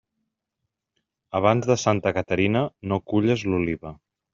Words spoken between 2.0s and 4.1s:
Caterina, no culles l'oliva.